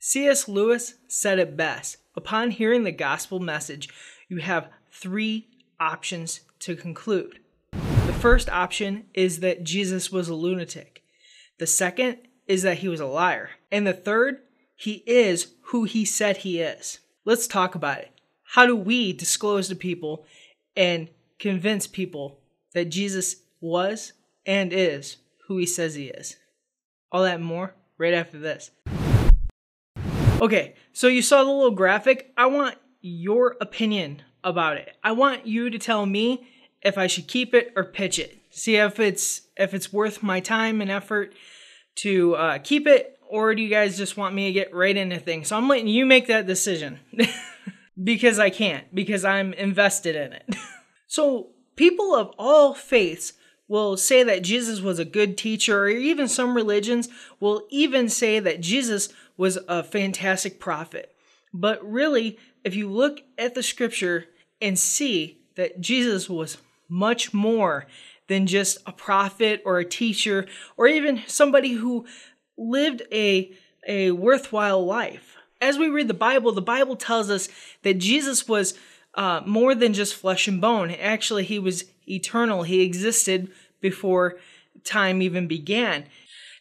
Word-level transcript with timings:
C.S. 0.00 0.46
Lewis 0.46 0.94
said 1.08 1.40
it 1.40 1.56
best. 1.56 1.96
Upon 2.16 2.52
hearing 2.52 2.84
the 2.84 2.92
gospel 2.92 3.40
message, 3.40 3.88
you 4.28 4.38
have 4.38 4.70
three 4.92 5.48
options 5.80 6.40
to 6.60 6.76
conclude. 6.76 7.40
The 7.72 8.16
first 8.20 8.48
option 8.48 9.06
is 9.12 9.40
that 9.40 9.64
Jesus 9.64 10.12
was 10.12 10.28
a 10.28 10.34
lunatic. 10.34 11.02
The 11.58 11.66
second 11.66 12.18
is 12.46 12.62
that 12.62 12.78
he 12.78 12.88
was 12.88 13.00
a 13.00 13.06
liar. 13.06 13.50
And 13.72 13.86
the 13.86 13.92
third, 13.92 14.38
he 14.76 15.02
is 15.06 15.54
who 15.62 15.84
he 15.84 16.04
said 16.04 16.38
he 16.38 16.60
is. 16.60 17.00
Let's 17.24 17.48
talk 17.48 17.74
about 17.74 17.98
it. 17.98 18.12
How 18.54 18.66
do 18.66 18.76
we 18.76 19.12
disclose 19.12 19.68
to 19.68 19.76
people 19.76 20.24
and 20.76 21.08
convince 21.40 21.86
people 21.88 22.38
that 22.72 22.86
Jesus 22.86 23.36
was 23.60 24.12
and 24.46 24.72
is 24.72 25.16
who 25.48 25.58
he 25.58 25.66
says 25.66 25.96
he 25.96 26.06
is? 26.06 26.36
All 27.10 27.24
that 27.24 27.40
more 27.40 27.74
right 27.98 28.14
after 28.14 28.38
this. 28.38 28.70
Okay, 30.40 30.74
so 30.92 31.08
you 31.08 31.20
saw 31.20 31.42
the 31.42 31.50
little 31.50 31.72
graphic. 31.72 32.32
I 32.36 32.46
want 32.46 32.76
your 33.00 33.56
opinion 33.60 34.22
about 34.44 34.76
it. 34.76 34.96
I 35.02 35.10
want 35.10 35.48
you 35.48 35.68
to 35.68 35.78
tell 35.78 36.06
me 36.06 36.46
if 36.80 36.96
I 36.96 37.08
should 37.08 37.26
keep 37.26 37.54
it 37.54 37.72
or 37.74 37.82
pitch 37.82 38.20
it. 38.20 38.38
See 38.50 38.76
if 38.76 39.00
it's 39.00 39.42
if 39.56 39.74
it's 39.74 39.92
worth 39.92 40.22
my 40.22 40.38
time 40.38 40.80
and 40.80 40.92
effort 40.92 41.34
to 41.96 42.36
uh, 42.36 42.58
keep 42.58 42.86
it, 42.86 43.18
or 43.28 43.52
do 43.52 43.62
you 43.62 43.68
guys 43.68 43.98
just 43.98 44.16
want 44.16 44.32
me 44.32 44.46
to 44.46 44.52
get 44.52 44.72
right 44.72 44.96
into 44.96 45.18
things? 45.18 45.48
So 45.48 45.56
I'm 45.56 45.68
letting 45.68 45.88
you 45.88 46.06
make 46.06 46.28
that 46.28 46.46
decision 46.46 47.00
because 48.02 48.38
I 48.38 48.50
can't 48.50 48.94
because 48.94 49.24
I'm 49.24 49.52
invested 49.54 50.14
in 50.14 50.32
it. 50.34 50.54
so 51.08 51.48
people 51.74 52.14
of 52.14 52.32
all 52.38 52.74
faiths 52.74 53.32
will 53.66 53.96
say 53.96 54.22
that 54.22 54.42
Jesus 54.42 54.80
was 54.80 54.98
a 55.00 55.04
good 55.04 55.36
teacher, 55.36 55.82
or 55.82 55.88
even 55.88 56.28
some 56.28 56.54
religions 56.54 57.08
will 57.40 57.66
even 57.70 58.08
say 58.08 58.38
that 58.38 58.60
Jesus 58.60 59.08
was 59.38 59.58
a 59.66 59.82
fantastic 59.82 60.60
prophet. 60.60 61.14
But 61.54 61.82
really, 61.90 62.38
if 62.62 62.74
you 62.74 62.90
look 62.90 63.22
at 63.38 63.54
the 63.54 63.62
scripture 63.62 64.26
and 64.60 64.78
see 64.78 65.38
that 65.56 65.80
Jesus 65.80 66.28
was 66.28 66.58
much 66.88 67.32
more 67.32 67.86
than 68.26 68.46
just 68.46 68.78
a 68.86 68.92
prophet 68.92 69.62
or 69.64 69.78
a 69.78 69.84
teacher 69.84 70.46
or 70.76 70.86
even 70.86 71.22
somebody 71.26 71.72
who 71.72 72.06
lived 72.58 73.02
a, 73.10 73.52
a 73.86 74.10
worthwhile 74.10 74.84
life. 74.84 75.36
As 75.60 75.78
we 75.78 75.88
read 75.88 76.08
the 76.08 76.14
Bible, 76.14 76.52
the 76.52 76.60
Bible 76.60 76.96
tells 76.96 77.30
us 77.30 77.48
that 77.82 77.94
Jesus 77.94 78.46
was 78.46 78.74
uh, 79.14 79.40
more 79.46 79.74
than 79.74 79.94
just 79.94 80.14
flesh 80.14 80.46
and 80.46 80.60
bone. 80.60 80.90
Actually, 80.90 81.44
he 81.44 81.58
was 81.58 81.84
eternal, 82.06 82.62
he 82.62 82.82
existed 82.82 83.50
before 83.80 84.38
time 84.84 85.22
even 85.22 85.48
began. 85.48 86.04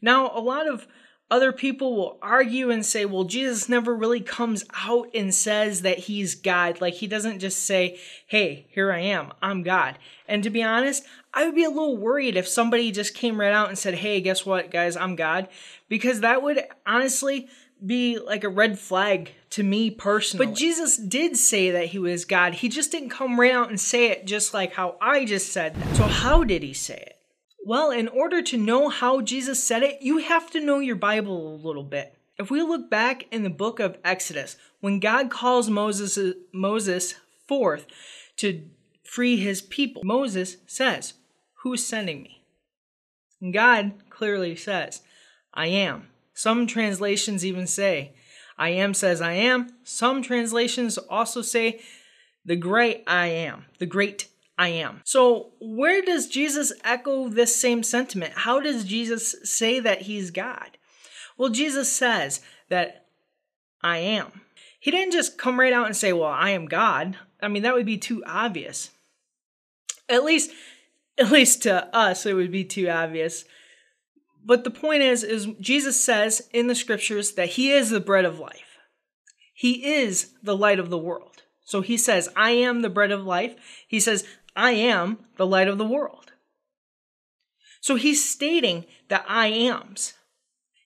Now, 0.00 0.30
a 0.34 0.40
lot 0.40 0.68
of 0.68 0.86
other 1.30 1.52
people 1.52 1.96
will 1.96 2.18
argue 2.22 2.70
and 2.70 2.84
say, 2.84 3.04
well, 3.04 3.24
Jesus 3.24 3.68
never 3.68 3.94
really 3.94 4.20
comes 4.20 4.64
out 4.86 5.08
and 5.14 5.34
says 5.34 5.82
that 5.82 6.00
he's 6.00 6.34
God. 6.34 6.80
Like, 6.80 6.94
he 6.94 7.06
doesn't 7.06 7.40
just 7.40 7.64
say, 7.64 7.98
hey, 8.26 8.66
here 8.70 8.92
I 8.92 9.00
am, 9.00 9.32
I'm 9.42 9.62
God. 9.62 9.98
And 10.28 10.42
to 10.42 10.50
be 10.50 10.62
honest, 10.62 11.04
I 11.32 11.46
would 11.46 11.54
be 11.54 11.64
a 11.64 11.70
little 11.70 11.96
worried 11.96 12.36
if 12.36 12.46
somebody 12.46 12.92
just 12.92 13.14
came 13.14 13.40
right 13.40 13.52
out 13.52 13.68
and 13.68 13.78
said, 13.78 13.94
hey, 13.94 14.20
guess 14.20 14.44
what, 14.44 14.70
guys, 14.70 14.96
I'm 14.96 15.16
God. 15.16 15.48
Because 15.88 16.20
that 16.20 16.42
would 16.42 16.62
honestly 16.86 17.48
be 17.84 18.18
like 18.18 18.44
a 18.44 18.48
red 18.48 18.78
flag 18.78 19.32
to 19.50 19.62
me 19.62 19.90
personally. 19.90 20.46
But 20.46 20.54
Jesus 20.54 20.96
did 20.96 21.36
say 21.36 21.70
that 21.70 21.86
he 21.86 21.98
was 21.98 22.24
God. 22.24 22.54
He 22.54 22.68
just 22.68 22.92
didn't 22.92 23.10
come 23.10 23.38
right 23.38 23.52
out 23.52 23.68
and 23.68 23.80
say 23.80 24.10
it 24.10 24.26
just 24.26 24.54
like 24.54 24.74
how 24.74 24.96
I 25.00 25.24
just 25.24 25.52
said 25.52 25.74
that. 25.74 25.96
So, 25.96 26.04
how 26.04 26.44
did 26.44 26.62
he 26.62 26.72
say 26.72 26.96
it? 26.96 27.18
Well, 27.66 27.90
in 27.90 28.08
order 28.08 28.42
to 28.42 28.58
know 28.58 28.90
how 28.90 29.22
Jesus 29.22 29.62
said 29.62 29.82
it, 29.82 30.02
you 30.02 30.18
have 30.18 30.50
to 30.50 30.60
know 30.60 30.80
your 30.80 30.96
Bible 30.96 31.54
a 31.54 31.66
little 31.66 31.82
bit. 31.82 32.14
If 32.38 32.50
we 32.50 32.60
look 32.60 32.90
back 32.90 33.26
in 33.32 33.42
the 33.42 33.50
book 33.50 33.80
of 33.80 33.96
Exodus, 34.04 34.56
when 34.80 35.00
God 35.00 35.30
calls 35.30 35.70
Moses, 35.70 36.18
Moses 36.52 37.14
forth 37.48 37.86
to 38.36 38.68
free 39.02 39.38
his 39.38 39.62
people, 39.62 40.02
Moses 40.04 40.58
says, 40.66 41.14
Who's 41.62 41.86
sending 41.86 42.22
me? 42.22 42.42
And 43.40 43.54
God 43.54 43.92
clearly 44.10 44.56
says, 44.56 45.00
I 45.54 45.68
am. 45.68 46.08
Some 46.34 46.66
translations 46.66 47.46
even 47.46 47.66
say, 47.66 48.12
I 48.58 48.70
am 48.70 48.92
says 48.92 49.22
I 49.22 49.32
am. 49.34 49.72
Some 49.84 50.22
translations 50.22 50.98
also 50.98 51.40
say, 51.40 51.80
the 52.44 52.56
great 52.56 53.04
I 53.06 53.28
am, 53.28 53.64
the 53.78 53.86
great 53.86 54.28
I 54.56 54.68
am. 54.68 55.00
So, 55.04 55.52
where 55.60 56.00
does 56.02 56.28
Jesus 56.28 56.72
echo 56.84 57.28
this 57.28 57.56
same 57.56 57.82
sentiment? 57.82 58.32
How 58.36 58.60
does 58.60 58.84
Jesus 58.84 59.34
say 59.42 59.80
that 59.80 60.02
he's 60.02 60.30
God? 60.30 60.78
Well, 61.36 61.48
Jesus 61.48 61.90
says 61.90 62.40
that 62.68 63.06
I 63.82 63.98
am. 63.98 64.42
He 64.78 64.90
didn't 64.90 65.12
just 65.12 65.38
come 65.38 65.58
right 65.58 65.72
out 65.72 65.86
and 65.86 65.96
say, 65.96 66.12
Well, 66.12 66.30
I 66.30 66.50
am 66.50 66.66
God. 66.66 67.16
I 67.42 67.48
mean, 67.48 67.62
that 67.62 67.74
would 67.74 67.86
be 67.86 67.98
too 67.98 68.22
obvious. 68.26 68.90
At 70.08 70.24
least, 70.24 70.52
at 71.18 71.30
least 71.30 71.62
to 71.62 71.94
us, 71.94 72.26
it 72.26 72.34
would 72.34 72.52
be 72.52 72.64
too 72.64 72.88
obvious. 72.88 73.44
But 74.44 74.64
the 74.64 74.70
point 74.70 75.02
is, 75.02 75.24
is 75.24 75.48
Jesus 75.58 75.98
says 75.98 76.48
in 76.52 76.66
the 76.66 76.74
scriptures 76.74 77.32
that 77.32 77.50
he 77.50 77.72
is 77.72 77.90
the 77.90 78.00
bread 78.00 78.24
of 78.24 78.38
life. 78.38 78.78
He 79.54 79.94
is 79.94 80.34
the 80.42 80.56
light 80.56 80.78
of 80.78 80.90
the 80.90 80.98
world. 80.98 81.42
So 81.64 81.80
he 81.80 81.96
says, 81.96 82.28
I 82.36 82.50
am 82.50 82.82
the 82.82 82.90
bread 82.90 83.10
of 83.10 83.24
life. 83.24 83.54
He 83.88 84.00
says, 84.00 84.26
I 84.56 84.72
am 84.72 85.18
the 85.36 85.46
light 85.46 85.68
of 85.68 85.78
the 85.78 85.86
world. 85.86 86.32
So 87.80 87.96
he's 87.96 88.28
stating 88.28 88.86
that 89.08 89.24
I 89.28 89.48
ams. 89.48 90.14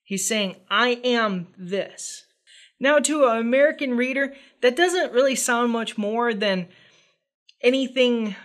He's 0.02 0.26
saying, 0.26 0.56
I 0.70 1.00
am 1.04 1.48
this. 1.56 2.24
Now, 2.80 2.98
to 2.98 3.26
an 3.26 3.38
American 3.38 3.96
reader, 3.96 4.34
that 4.62 4.76
doesn't 4.76 5.12
really 5.12 5.34
sound 5.34 5.70
much 5.70 5.98
more 5.98 6.32
than 6.32 6.68
anything 7.60 8.36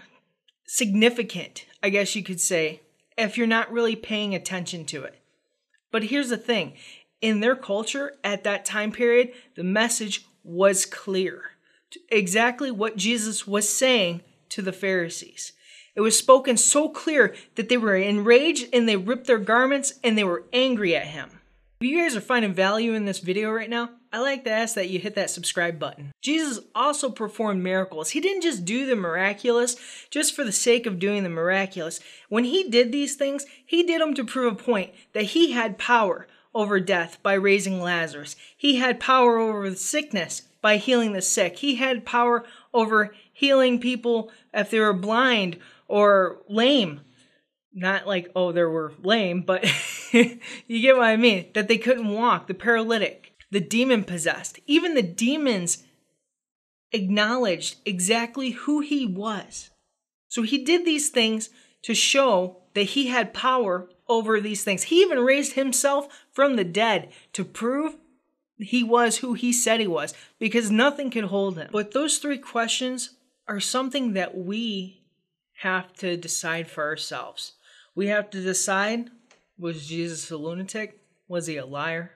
significant, 0.66 1.66
I 1.82 1.90
guess 1.90 2.16
you 2.16 2.24
could 2.24 2.42
say, 2.42 2.82
if 3.18 3.38
you're 3.38 3.48
not 3.48 3.72
really 3.72 3.96
paying 3.96 4.36
attention 4.36 4.86
to 4.86 5.04
it. 5.04 5.20
But 5.92 6.06
here's 6.06 6.30
the 6.30 6.38
thing 6.38 6.74
in 7.22 7.40
their 7.40 7.56
culture 7.56 8.14
at 8.24 8.44
that 8.44 8.66
time 8.66 8.92
period, 8.92 9.32
the 9.56 9.64
message 9.64 10.26
was 10.44 10.86
clear. 10.86 11.44
Exactly 12.10 12.72
what 12.72 12.98
Jesus 12.98 13.48
was 13.48 13.70
saying 13.70 14.22
to 14.54 14.62
the 14.62 14.72
Pharisees. 14.72 15.54
It 15.96 16.02
was 16.02 16.18
spoken 16.18 16.58
so 16.58 16.90
clear 16.90 17.36
that 17.56 17.70
they 17.70 17.78
were 17.78 17.96
enraged 17.96 18.68
and 18.74 18.88
they 18.88 18.96
ripped 18.96 19.28
their 19.28 19.38
garments 19.38 19.94
and 20.04 20.18
they 20.18 20.24
were 20.24 20.44
angry 20.54 20.96
at 20.96 21.08
him. 21.08 21.42
If 21.82 21.88
you 21.88 22.00
guys 22.00 22.16
are 22.16 22.22
finding 22.22 22.54
value 22.54 22.94
in 22.94 23.06
this 23.06 23.20
video 23.20 23.52
right 23.52 23.70
now, 23.70 23.90
I 24.12 24.20
like 24.20 24.44
to 24.44 24.52
ask 24.52 24.76
that 24.76 24.90
you 24.90 25.00
hit 25.00 25.16
that 25.16 25.32
subscribe 25.32 25.80
button. 25.80 26.12
Jesus 26.22 26.60
also 26.74 27.10
performed 27.10 27.64
miracles. 27.64 28.12
He 28.12 28.22
didn't 28.22 28.44
just 28.44 28.64
do 28.64 28.86
the 28.86 28.96
miraculous 28.96 29.76
just 30.10 30.36
for 30.36 30.44
the 30.44 30.52
sake 30.52 30.86
of 30.86 31.00
doing 31.00 31.24
the 31.24 31.30
miraculous. 31.30 32.00
When 32.30 32.44
he 32.44 32.70
did 32.70 32.92
these 32.92 33.16
things, 33.16 33.46
he 33.66 33.84
did 33.84 34.02
them 34.02 34.14
to 34.14 34.24
prove 34.24 34.54
a 34.54 34.56
point 34.56 34.92
that 35.14 35.24
he 35.24 35.52
had 35.52 35.78
power 35.80 36.28
over 36.54 36.80
death 36.80 37.18
by 37.24 37.34
raising 37.34 37.82
Lazarus. 37.82 38.36
He 38.56 38.78
had 38.78 39.00
power 39.00 39.38
over 39.38 39.74
sickness 39.76 40.44
by 40.62 40.78
healing 40.78 41.14
the 41.14 41.22
sick. 41.22 41.58
He 41.58 41.76
had 41.76 42.06
power 42.06 42.46
over 42.74 43.14
healing 43.34 43.80
people 43.80 44.32
if 44.54 44.70
they 44.70 44.80
were 44.80 44.94
blind 44.94 45.58
or 45.88 46.42
lame. 46.48 47.02
Not 47.74 48.08
like, 48.08 48.32
oh, 48.36 48.52
they 48.52 48.64
were 48.64 48.94
lame, 49.02 49.42
but 49.42 49.66
you 50.12 50.40
get 50.68 50.96
what 50.96 51.06
I 51.06 51.18
mean. 51.18 51.48
That 51.54 51.68
they 51.68 51.80
couldn't 51.80 52.08
walk, 52.08 52.48
the 52.48 52.54
paralytic, 52.54 53.34
the 53.52 53.60
demon 53.60 54.04
possessed. 54.04 54.60
Even 54.68 54.94
the 54.94 55.02
demons 55.02 55.84
acknowledged 56.92 57.78
exactly 57.86 58.52
who 58.52 58.82
he 58.82 59.08
was. 59.08 59.72
So 60.30 60.44
he 60.44 60.64
did 60.64 60.86
these 60.86 61.10
things 61.10 61.50
to 61.82 61.96
show 61.96 62.58
that 62.76 62.84
he 62.84 63.08
had 63.08 63.34
power 63.34 63.90
over 64.08 64.40
these 64.40 64.64
things. 64.64 64.84
He 64.84 65.02
even 65.02 65.20
raised 65.20 65.54
himself 65.54 66.08
from 66.32 66.56
the 66.56 66.64
dead 66.64 67.12
to 67.34 67.44
prove 67.44 67.98
he 68.58 68.84
was 68.84 69.18
who 69.18 69.34
he 69.34 69.52
said 69.52 69.80
he 69.80 69.88
was 69.88 70.14
because 70.40 70.72
nothing 70.72 71.10
could 71.10 71.26
hold 71.26 71.58
him. 71.58 71.70
But 71.72 71.92
those 71.92 72.18
three 72.18 72.38
questions 72.38 73.16
are 73.48 73.60
something 73.60 74.14
that 74.14 74.38
we 74.38 75.04
have 75.62 75.94
to 75.94 76.18
decide 76.18 76.70
for 76.70 76.84
ourselves. 76.84 77.54
We 77.96 78.08
have 78.08 78.30
to 78.32 78.42
decide 78.42 79.10
was 79.58 79.88
Jesus 79.88 80.32
a 80.32 80.38
lunatic? 80.38 81.00
Was 81.28 81.48
he 81.48 81.58
a 81.58 81.66
liar? 81.66 82.14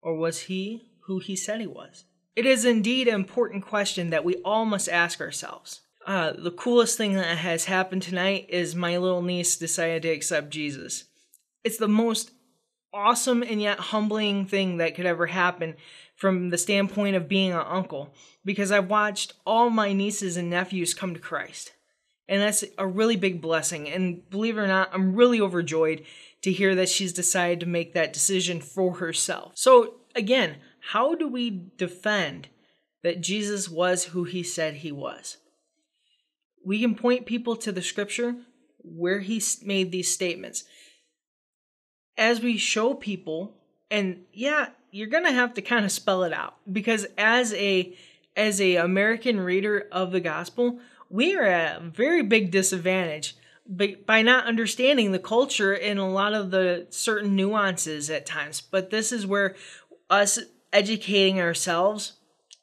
Or 0.00 0.14
was 0.14 0.42
he 0.42 0.90
who 1.06 1.18
he 1.18 1.34
said 1.34 1.60
he 1.60 1.66
was? 1.66 2.04
It 2.36 2.46
is 2.46 2.64
indeed 2.64 3.08
an 3.08 3.14
important 3.14 3.66
question 3.66 4.10
that 4.10 4.24
we 4.24 4.36
all 4.44 4.64
must 4.64 4.88
ask 4.88 5.20
ourselves. 5.20 5.80
Uh, 6.06 6.32
the 6.38 6.52
coolest 6.52 6.96
thing 6.96 7.14
that 7.14 7.38
has 7.38 7.64
happened 7.64 8.02
tonight 8.02 8.46
is 8.48 8.76
my 8.76 8.96
little 8.96 9.22
niece 9.22 9.56
decided 9.56 10.02
to 10.02 10.10
accept 10.10 10.50
Jesus. 10.50 11.04
It's 11.64 11.78
the 11.78 11.88
most 11.88 12.30
awesome 12.94 13.42
and 13.42 13.60
yet 13.60 13.78
humbling 13.78 14.46
thing 14.46 14.76
that 14.76 14.94
could 14.94 15.06
ever 15.06 15.26
happen 15.26 15.74
from 16.16 16.48
the 16.48 16.58
standpoint 16.58 17.14
of 17.14 17.28
being 17.28 17.52
an 17.52 17.64
uncle 17.66 18.14
because 18.44 18.72
I've 18.72 18.90
watched 18.90 19.34
all 19.44 19.70
my 19.70 19.92
nieces 19.92 20.36
and 20.36 20.50
nephews 20.50 20.94
come 20.94 21.14
to 21.14 21.20
Christ. 21.20 21.72
And 22.28 22.42
that's 22.42 22.64
a 22.76 22.86
really 22.86 23.16
big 23.16 23.40
blessing. 23.40 23.88
And 23.88 24.28
believe 24.28 24.58
it 24.58 24.62
or 24.62 24.66
not, 24.66 24.90
I'm 24.92 25.14
really 25.14 25.40
overjoyed 25.40 26.04
to 26.42 26.50
hear 26.50 26.74
that 26.74 26.88
she's 26.88 27.12
decided 27.12 27.60
to 27.60 27.66
make 27.66 27.92
that 27.94 28.12
decision 28.12 28.60
for 28.60 28.94
herself. 28.94 29.52
So, 29.54 29.96
again, 30.14 30.56
how 30.90 31.14
do 31.14 31.28
we 31.28 31.70
defend 31.76 32.48
that 33.02 33.20
Jesus 33.20 33.68
was 33.68 34.06
who 34.06 34.24
he 34.24 34.42
said 34.42 34.74
he 34.74 34.90
was? 34.90 35.36
We 36.64 36.80
can 36.80 36.96
point 36.96 37.26
people 37.26 37.54
to 37.56 37.70
the 37.70 37.82
scripture 37.82 38.34
where 38.78 39.20
he 39.20 39.40
made 39.62 39.92
these 39.92 40.12
statements. 40.12 40.64
As 42.16 42.40
we 42.40 42.56
show 42.56 42.94
people, 42.94 43.54
and 43.90 44.24
yeah, 44.32 44.68
you're 44.90 45.08
to 45.24 45.32
have 45.32 45.54
to 45.54 45.62
kind 45.62 45.84
of 45.84 45.92
spell 45.92 46.24
it 46.24 46.32
out 46.32 46.56
because 46.70 47.06
as 47.16 47.52
a 47.54 47.94
as 48.36 48.60
a 48.60 48.76
American 48.76 49.40
reader 49.40 49.88
of 49.90 50.12
the 50.12 50.20
gospel, 50.20 50.78
we 51.08 51.36
are 51.36 51.44
at 51.44 51.80
a 51.80 51.84
very 51.84 52.22
big 52.22 52.50
disadvantage 52.50 53.36
by 53.68 54.22
not 54.22 54.46
understanding 54.46 55.10
the 55.12 55.18
culture 55.18 55.72
and 55.72 55.98
a 55.98 56.04
lot 56.04 56.34
of 56.34 56.50
the 56.50 56.86
certain 56.90 57.34
nuances 57.34 58.10
at 58.10 58.26
times. 58.26 58.60
But 58.60 58.90
this 58.90 59.10
is 59.10 59.26
where 59.26 59.56
us 60.08 60.38
educating 60.72 61.40
ourselves 61.40 62.12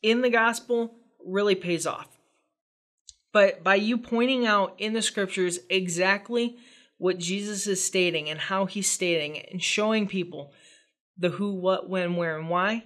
in 0.01 0.21
the 0.21 0.29
gospel 0.29 0.95
really 1.25 1.55
pays 1.55 1.85
off. 1.85 2.07
But 3.31 3.63
by 3.63 3.75
you 3.75 3.97
pointing 3.97 4.45
out 4.45 4.75
in 4.77 4.93
the 4.93 5.01
scriptures 5.01 5.59
exactly 5.69 6.57
what 6.97 7.17
Jesus 7.17 7.67
is 7.67 7.83
stating 7.83 8.29
and 8.29 8.39
how 8.39 8.65
he's 8.65 8.89
stating 8.89 9.35
it 9.35 9.49
and 9.51 9.61
showing 9.61 10.07
people 10.07 10.53
the 11.17 11.29
who, 11.29 11.53
what, 11.53 11.89
when, 11.89 12.15
where, 12.15 12.37
and 12.37 12.49
why, 12.49 12.83